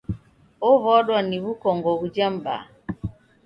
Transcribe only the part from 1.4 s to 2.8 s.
w'ukongo ghuja m'baa.